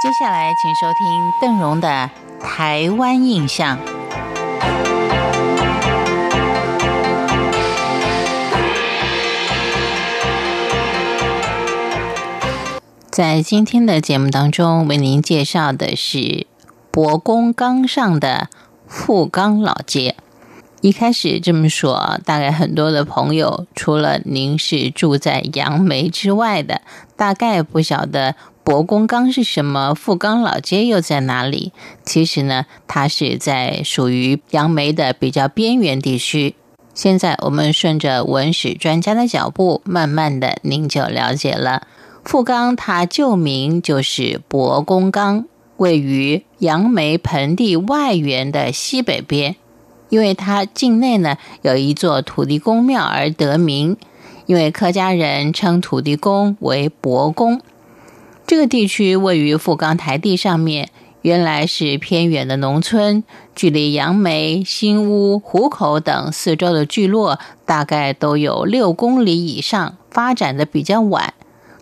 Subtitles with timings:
[0.00, 2.08] 接下来，请收听邓荣的
[2.40, 3.76] 《台湾印象》。
[13.10, 16.46] 在今天的节目当中，为您介绍的是
[16.92, 18.48] 博公冈上的
[18.86, 20.14] 富冈老街。
[20.80, 26.82] 一开始这么说，大概很多的朋友，除了您是住在杨梅之外的，
[27.16, 31.72] 大概不晓得博公冈是什么，富冈老街又在哪里。
[32.04, 36.54] 其实呢，它是在属于杨梅的比较边缘地区。
[36.94, 41.88] 现在我们顺着文史专家的脚步，慢慢的您就了解了。
[42.24, 45.46] 富冈它旧名就是博公冈，
[45.78, 49.56] 位于杨梅盆地外缘的西北边。
[50.08, 53.96] 因为它境内呢有一座土地公庙而得名。
[54.46, 57.60] 因为客家人称土地公为伯公。
[58.46, 60.88] 这个地区位于富冈台地上面，
[61.20, 63.22] 原来是偏远的农村，
[63.54, 71.34] 距离杨梅、新屋、湖口等四周的聚落大概都有六公里以上，发展的比较晚。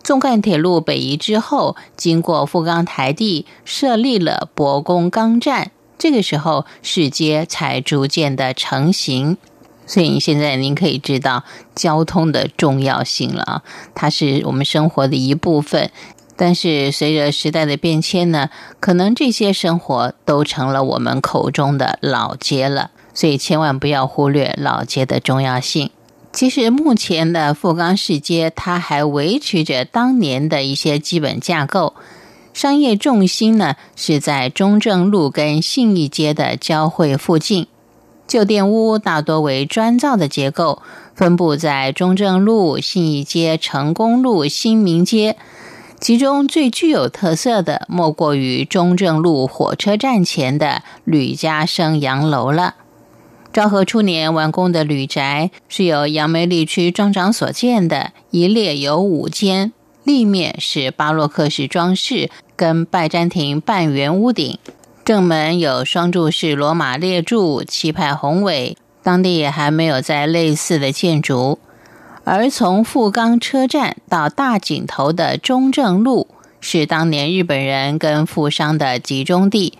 [0.03, 5.71] 纵贯铁路北移之后，经过富冈台地，设立了伯公冈站。
[5.99, 9.37] 这个时候，市街才逐渐的成型。
[9.87, 11.45] 所以现在您可以知道
[11.75, 13.63] 交通的重要性了啊，
[13.95, 15.91] 它是我们生活的一部分。
[16.35, 22.91] 但是随着时代的变迁呢，可能这些生活都成了我们口中的老街了。
[23.15, 25.91] 所以千万不要忽略老街的重要性。
[26.33, 31.95] 其实目前的富冈市街，它还维持着当年的一些基本架构。
[32.57, 37.67] 商业重心呢是在中正路跟信义街的交汇附近。
[38.27, 40.81] 旧店屋大多为砖造的结构，
[41.15, 45.37] 分布在中正路、信义街、成功路、新民街。
[46.01, 52.77] 其中最具有特色的，莫过于中正路火车站前的吕家生洋楼了。
[53.53, 59.75] 昭和初年完工的旅宅是由杨梅地区庄长所建的，一列有五间，
[60.05, 64.59] 立面是巴洛克式装饰，跟拜占庭半圆屋顶，
[65.05, 68.77] 正门有双柱式罗马列柱，气派宏伟。
[69.03, 71.61] 当地也还没有在类似的建筑。
[72.25, 76.27] 而从富冈车站到大井头的中正路，
[76.61, 79.79] 是当年日本人跟富商的集中地。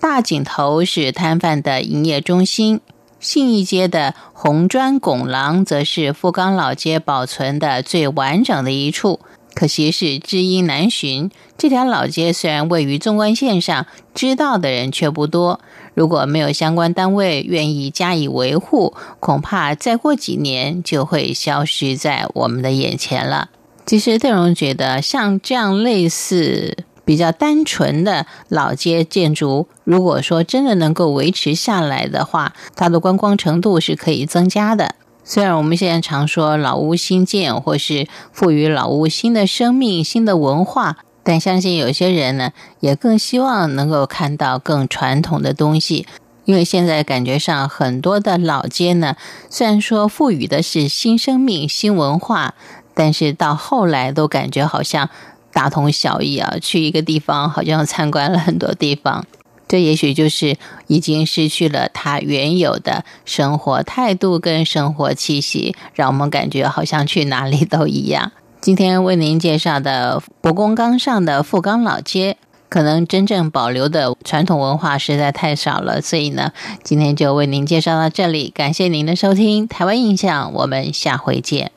[0.00, 2.80] 大井头是摊贩的营业中心。
[3.18, 9.20] 信义街的红砖拱廊，则是富冈老街保存的最完整的一处。
[9.56, 11.30] 可惜是知音难寻。
[11.58, 15.60] 这条老街虽然位于纵贯线上，知道的人却不多。
[15.94, 23.48] 如果没有相关单位愿意加以维护，恐怕再过几年就会消失在我们的眼前了。
[23.86, 26.76] 其实，邓荣觉得，像这样类似。
[27.06, 34.96] 比较单纯的老街建筑，如果说真的能够维持下来的话，它的观光程度是可以增加的。
[35.28, 46.06] 虽然我们现在常说老屋新建，或是赋予老屋新的生命、新的文化，但相信有些人呢，也更希望能够看到更传统的东西。
[46.44, 49.16] 因为现在感觉上很多的老街呢，
[49.50, 52.54] 虽然说赋予的是新生命、新文化，
[52.94, 55.10] 但是到后来都感觉好像。
[55.52, 56.58] 大同小异啊！
[56.60, 59.24] 去一个地方，好像参观了很多地方，
[59.68, 60.56] 这也许就是
[60.86, 68.32] 已经失去了它原有的生活态度跟生活气息，让我们感觉好像去哪里都一样。
[68.60, 72.36] 今天为您介绍的博公冈上的富冈老街，
[72.68, 76.52] 可能真正保留的传统文化实在太少了，所以呢，
[76.82, 78.50] 今天就为您介绍到这里。
[78.50, 81.70] 感谢您的收听，《台湾印象》，我们下回见。